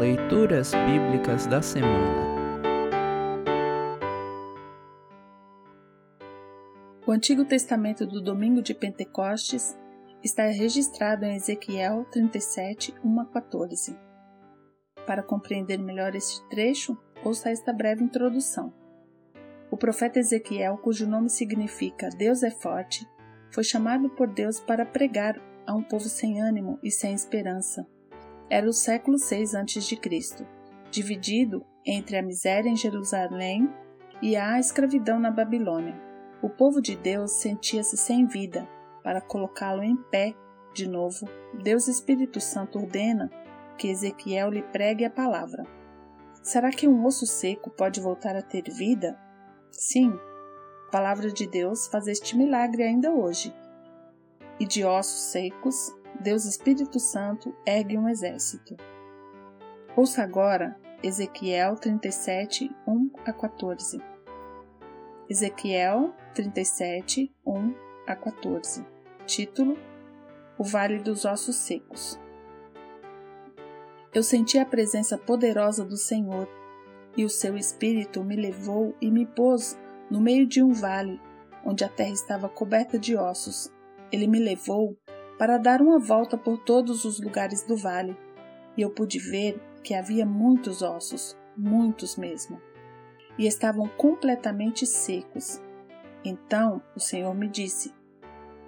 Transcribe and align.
Leituras 0.00 0.72
Bíblicas 0.86 1.46
da 1.46 1.60
Semana 1.60 2.24
O 7.06 7.12
Antigo 7.12 7.44
Testamento 7.44 8.06
do 8.06 8.22
Domingo 8.22 8.62
de 8.62 8.72
Pentecostes 8.72 9.78
está 10.24 10.46
registrado 10.46 11.26
em 11.26 11.36
Ezequiel 11.36 12.06
37, 12.10 12.94
1 13.04 13.20
a 13.20 13.26
14. 13.26 13.94
Para 15.06 15.22
compreender 15.22 15.76
melhor 15.76 16.14
este 16.14 16.48
trecho, 16.48 16.96
ouça 17.22 17.50
esta 17.50 17.70
breve 17.70 18.02
introdução. 18.02 18.72
O 19.70 19.76
profeta 19.76 20.18
Ezequiel, 20.18 20.78
cujo 20.78 21.06
nome 21.06 21.28
significa 21.28 22.08
Deus 22.08 22.42
é 22.42 22.50
forte, 22.50 23.06
foi 23.52 23.64
chamado 23.64 24.08
por 24.08 24.28
Deus 24.28 24.60
para 24.60 24.86
pregar 24.86 25.38
a 25.66 25.74
um 25.74 25.82
povo 25.82 26.08
sem 26.08 26.40
ânimo 26.40 26.78
e 26.82 26.90
sem 26.90 27.12
esperança. 27.12 27.86
Era 28.50 28.68
o 28.68 28.72
século 28.72 29.16
6 29.16 29.54
a.C., 29.54 30.44
dividido 30.90 31.64
entre 31.86 32.18
a 32.18 32.22
miséria 32.22 32.68
em 32.68 32.74
Jerusalém 32.74 33.72
e 34.20 34.34
a 34.34 34.58
escravidão 34.58 35.20
na 35.20 35.30
Babilônia. 35.30 35.94
O 36.42 36.50
povo 36.50 36.82
de 36.82 36.96
Deus 36.96 37.30
sentia-se 37.30 37.96
sem 37.96 38.26
vida. 38.26 38.68
Para 39.04 39.20
colocá-lo 39.20 39.84
em 39.84 39.96
pé 39.96 40.34
de 40.74 40.88
novo, 40.88 41.28
Deus 41.62 41.86
Espírito 41.86 42.40
Santo 42.40 42.80
ordena 42.80 43.30
que 43.78 43.88
Ezequiel 43.88 44.50
lhe 44.50 44.62
pregue 44.62 45.04
a 45.04 45.10
palavra. 45.10 45.64
Será 46.42 46.70
que 46.70 46.88
um 46.88 47.04
osso 47.04 47.26
seco 47.26 47.70
pode 47.70 48.00
voltar 48.00 48.34
a 48.34 48.42
ter 48.42 48.64
vida? 48.64 49.16
Sim, 49.70 50.12
a 50.88 50.90
palavra 50.90 51.30
de 51.30 51.46
Deus 51.46 51.86
faz 51.86 52.08
este 52.08 52.36
milagre 52.36 52.82
ainda 52.82 53.12
hoje. 53.12 53.54
E 54.58 54.66
de 54.66 54.84
ossos 54.84 55.30
secos, 55.30 55.92
Deus 56.18 56.44
Espírito 56.44 56.98
Santo 56.98 57.54
ergue 57.66 57.98
um 57.98 58.08
exército. 58.08 58.76
Ouça 59.96 60.22
agora 60.22 60.76
Ezequiel 61.02 61.76
37, 61.76 62.70
1 62.86 63.10
a 63.24 63.32
14. 63.32 64.02
Ezequiel 65.28 66.14
37, 66.34 67.32
1 67.46 67.74
a 68.06 68.16
14. 68.16 68.84
Título: 69.26 69.78
O 70.58 70.64
Vale 70.64 70.98
dos 70.98 71.24
Ossos 71.24 71.56
Secos. 71.56 72.20
Eu 74.12 74.22
senti 74.22 74.58
a 74.58 74.66
presença 74.66 75.16
poderosa 75.16 75.84
do 75.84 75.96
Senhor, 75.96 76.48
e 77.16 77.24
o 77.24 77.28
seu 77.28 77.56
espírito 77.56 78.24
me 78.24 78.36
levou 78.36 78.94
e 79.00 79.10
me 79.10 79.24
pôs 79.24 79.78
no 80.10 80.20
meio 80.20 80.46
de 80.46 80.62
um 80.62 80.72
vale, 80.72 81.20
onde 81.64 81.84
a 81.84 81.88
terra 81.88 82.10
estava 82.10 82.48
coberta 82.48 82.98
de 82.98 83.16
ossos. 83.16 83.72
Ele 84.10 84.26
me 84.26 84.40
levou 84.40 84.98
para 85.40 85.56
dar 85.56 85.80
uma 85.80 85.98
volta 85.98 86.36
por 86.36 86.58
todos 86.58 87.06
os 87.06 87.18
lugares 87.18 87.62
do 87.62 87.74
vale, 87.74 88.14
e 88.76 88.82
eu 88.82 88.90
pude 88.90 89.18
ver 89.18 89.58
que 89.82 89.94
havia 89.94 90.26
muitos 90.26 90.82
ossos, 90.82 91.34
muitos 91.56 92.14
mesmo, 92.14 92.60
e 93.38 93.46
estavam 93.46 93.88
completamente 93.88 94.84
secos. 94.86 95.58
Então 96.22 96.82
o 96.94 97.00
Senhor 97.00 97.34
me 97.34 97.48
disse: 97.48 97.90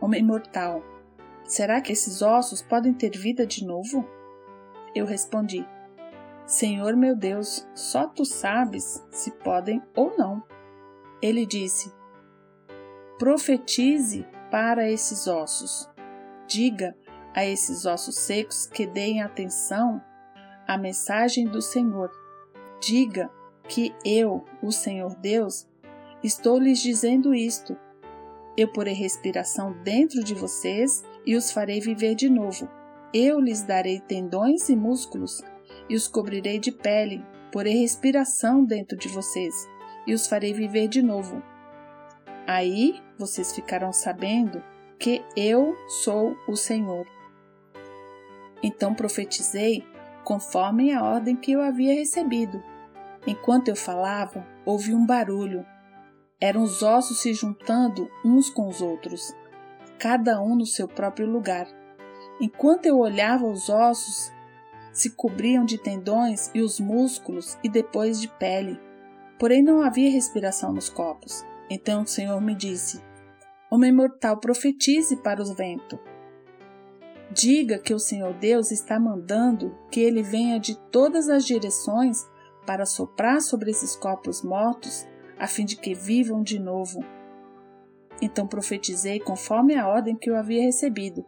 Homem 0.00 0.22
mortal, 0.22 0.82
será 1.44 1.78
que 1.78 1.92
esses 1.92 2.22
ossos 2.22 2.62
podem 2.62 2.94
ter 2.94 3.10
vida 3.18 3.46
de 3.46 3.66
novo? 3.66 4.08
Eu 4.94 5.04
respondi: 5.04 5.68
Senhor 6.46 6.96
meu 6.96 7.14
Deus, 7.14 7.68
só 7.74 8.06
tu 8.06 8.24
sabes 8.24 9.06
se 9.10 9.30
podem 9.30 9.82
ou 9.94 10.16
não. 10.16 10.42
Ele 11.20 11.44
disse: 11.44 11.92
Profetize 13.18 14.26
para 14.50 14.90
esses 14.90 15.26
ossos. 15.26 15.91
Diga 16.46 16.96
a 17.34 17.44
esses 17.44 17.86
ossos 17.86 18.16
secos 18.16 18.66
que 18.66 18.86
deem 18.86 19.22
atenção 19.22 20.02
à 20.66 20.76
mensagem 20.76 21.46
do 21.46 21.62
Senhor. 21.62 22.10
Diga 22.80 23.30
que 23.68 23.94
eu, 24.04 24.44
o 24.62 24.70
Senhor 24.70 25.14
Deus, 25.16 25.66
estou 26.22 26.58
lhes 26.58 26.80
dizendo 26.80 27.34
isto. 27.34 27.76
Eu 28.56 28.68
porei 28.68 28.94
respiração 28.94 29.72
dentro 29.82 30.22
de 30.22 30.34
vocês 30.34 31.02
e 31.24 31.36
os 31.36 31.50
farei 31.50 31.80
viver 31.80 32.14
de 32.14 32.28
novo. 32.28 32.68
Eu 33.14 33.40
lhes 33.40 33.62
darei 33.62 34.00
tendões 34.00 34.68
e 34.68 34.76
músculos 34.76 35.42
e 35.88 35.94
os 35.94 36.06
cobrirei 36.06 36.58
de 36.58 36.72
pele. 36.72 37.24
Porei 37.50 37.74
respiração 37.74 38.64
dentro 38.64 38.96
de 38.96 39.08
vocês 39.08 39.54
e 40.06 40.14
os 40.14 40.26
farei 40.26 40.52
viver 40.52 40.88
de 40.88 41.02
novo. 41.02 41.42
Aí 42.46 43.00
vocês 43.18 43.54
ficarão 43.54 43.92
sabendo 43.92 44.62
que 45.02 45.20
eu 45.36 45.76
sou 45.88 46.36
o 46.46 46.56
Senhor. 46.56 47.06
Então 48.62 48.94
profetizei 48.94 49.84
conforme 50.24 50.92
a 50.92 51.02
ordem 51.02 51.34
que 51.34 51.50
eu 51.50 51.60
havia 51.60 51.92
recebido. 51.92 52.62
Enquanto 53.26 53.66
eu 53.66 53.74
falava, 53.74 54.46
ouvi 54.64 54.94
um 54.94 55.04
barulho. 55.04 55.66
Eram 56.40 56.62
os 56.62 56.82
ossos 56.82 57.20
se 57.20 57.34
juntando 57.34 58.08
uns 58.24 58.48
com 58.48 58.68
os 58.68 58.80
outros, 58.80 59.34
cada 59.98 60.40
um 60.40 60.54
no 60.54 60.66
seu 60.66 60.86
próprio 60.86 61.26
lugar. 61.26 61.66
Enquanto 62.40 62.86
eu 62.86 62.98
olhava 62.98 63.44
os 63.44 63.68
ossos, 63.68 64.32
se 64.92 65.10
cobriam 65.10 65.64
de 65.64 65.78
tendões 65.78 66.48
e 66.54 66.60
os 66.60 66.78
músculos 66.78 67.58
e 67.62 67.68
depois 67.68 68.20
de 68.20 68.28
pele 68.28 68.78
porém 69.42 69.60
não 69.60 69.82
havia 69.82 70.08
respiração 70.08 70.72
nos 70.72 70.88
copos. 70.88 71.44
Então 71.68 72.02
o 72.02 72.06
Senhor 72.06 72.40
me 72.40 72.54
disse: 72.54 73.02
Homem 73.74 73.90
mortal, 73.90 74.36
profetize 74.36 75.16
para 75.16 75.40
os 75.40 75.50
ventos. 75.50 75.98
Diga 77.30 77.78
que 77.78 77.94
o 77.94 77.98
Senhor 77.98 78.34
Deus 78.34 78.70
está 78.70 79.00
mandando 79.00 79.74
que 79.90 79.98
ele 79.98 80.22
venha 80.22 80.60
de 80.60 80.78
todas 80.90 81.30
as 81.30 81.46
direções 81.46 82.22
para 82.66 82.84
soprar 82.84 83.40
sobre 83.40 83.70
esses 83.70 83.96
corpos 83.96 84.42
mortos, 84.42 85.08
a 85.38 85.46
fim 85.46 85.64
de 85.64 85.76
que 85.76 85.94
vivam 85.94 86.42
de 86.42 86.58
novo. 86.58 87.02
Então 88.20 88.46
profetizei 88.46 89.18
conforme 89.18 89.74
a 89.74 89.88
ordem 89.88 90.16
que 90.16 90.28
eu 90.28 90.36
havia 90.36 90.60
recebido. 90.60 91.24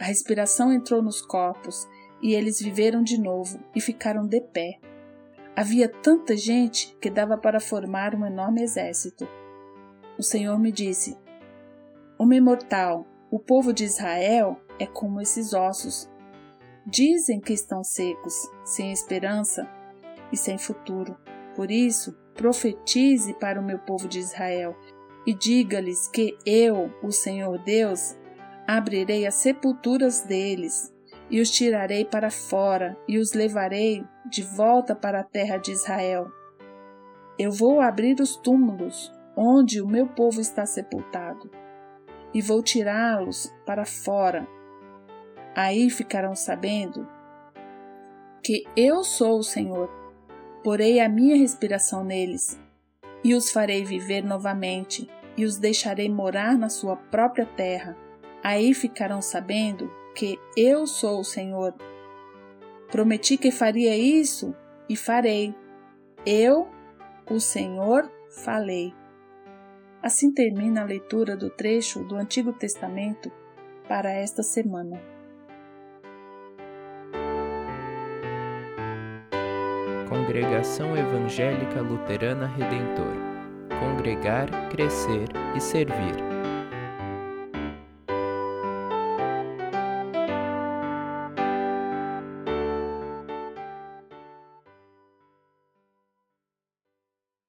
A 0.00 0.04
respiração 0.04 0.72
entrou 0.72 1.02
nos 1.02 1.20
corpos 1.20 1.86
e 2.22 2.32
eles 2.32 2.60
viveram 2.60 3.02
de 3.02 3.20
novo 3.20 3.60
e 3.76 3.80
ficaram 3.82 4.26
de 4.26 4.40
pé. 4.40 4.80
Havia 5.54 5.86
tanta 5.86 6.34
gente 6.34 6.96
que 6.98 7.10
dava 7.10 7.36
para 7.36 7.60
formar 7.60 8.14
um 8.14 8.24
enorme 8.24 8.62
exército. 8.62 9.28
O 10.18 10.22
Senhor 10.22 10.58
me 10.58 10.72
disse: 10.72 11.14
Homem 12.20 12.40
mortal, 12.40 13.06
o 13.30 13.38
povo 13.38 13.72
de 13.72 13.84
Israel 13.84 14.60
é 14.76 14.88
como 14.88 15.20
esses 15.20 15.54
ossos. 15.54 16.10
Dizem 16.84 17.40
que 17.40 17.52
estão 17.52 17.84
secos, 17.84 18.34
sem 18.64 18.90
esperança 18.90 19.70
e 20.32 20.36
sem 20.36 20.58
futuro. 20.58 21.16
Por 21.54 21.70
isso, 21.70 22.18
profetize 22.34 23.32
para 23.34 23.60
o 23.60 23.64
meu 23.64 23.78
povo 23.78 24.08
de 24.08 24.18
Israel 24.18 24.76
e 25.24 25.32
diga-lhes 25.32 26.08
que 26.08 26.36
eu, 26.44 26.92
o 27.04 27.12
Senhor 27.12 27.56
Deus, 27.62 28.16
abrirei 28.66 29.24
as 29.24 29.36
sepulturas 29.36 30.22
deles 30.22 30.92
e 31.30 31.40
os 31.40 31.52
tirarei 31.52 32.04
para 32.04 32.32
fora 32.32 32.98
e 33.06 33.16
os 33.16 33.32
levarei 33.32 34.04
de 34.28 34.42
volta 34.42 34.92
para 34.92 35.20
a 35.20 35.24
terra 35.24 35.56
de 35.56 35.70
Israel. 35.70 36.26
Eu 37.38 37.52
vou 37.52 37.80
abrir 37.80 38.20
os 38.20 38.34
túmulos 38.34 39.14
onde 39.36 39.80
o 39.80 39.86
meu 39.86 40.08
povo 40.08 40.40
está 40.40 40.66
sepultado 40.66 41.48
e 42.32 42.42
vou 42.42 42.62
tirá-los 42.62 43.52
para 43.64 43.84
fora. 43.84 44.46
Aí 45.54 45.90
ficarão 45.90 46.34
sabendo 46.34 47.08
que 48.42 48.64
eu 48.76 49.02
sou 49.02 49.38
o 49.38 49.42
Senhor. 49.42 49.90
Porei 50.62 51.00
a 51.00 51.08
minha 51.08 51.36
respiração 51.36 52.04
neles 52.04 52.58
e 53.24 53.34
os 53.34 53.50
farei 53.50 53.84
viver 53.84 54.22
novamente 54.22 55.08
e 55.36 55.44
os 55.44 55.56
deixarei 55.56 56.08
morar 56.08 56.56
na 56.56 56.68
sua 56.68 56.96
própria 56.96 57.46
terra. 57.46 57.96
Aí 58.42 58.74
ficarão 58.74 59.20
sabendo 59.20 59.90
que 60.14 60.38
eu 60.56 60.86
sou 60.86 61.20
o 61.20 61.24
Senhor. 61.24 61.74
Prometi 62.90 63.36
que 63.36 63.50
faria 63.50 63.96
isso 63.96 64.54
e 64.88 64.96
farei. 64.96 65.54
Eu, 66.24 66.68
o 67.30 67.38
Senhor, 67.38 68.10
falei. 68.30 68.94
Assim 70.02 70.32
termina 70.32 70.82
a 70.82 70.84
leitura 70.84 71.36
do 71.36 71.50
trecho 71.50 72.04
do 72.04 72.16
Antigo 72.16 72.52
Testamento 72.52 73.30
para 73.88 74.10
esta 74.10 74.42
semana. 74.42 75.00
Congregação 80.08 80.96
Evangélica 80.96 81.82
Luterana 81.82 82.46
Redentor 82.46 83.28
Congregar, 83.78 84.48
Crescer 84.70 85.28
e 85.54 85.60
Servir. 85.60 86.27